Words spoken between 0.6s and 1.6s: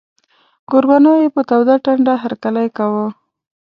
کوربنو یې په